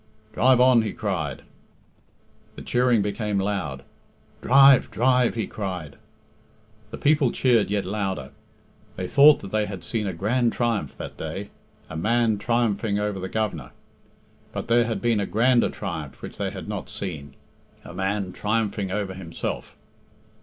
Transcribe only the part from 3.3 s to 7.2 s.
loud. "Drive, drive," he cried. The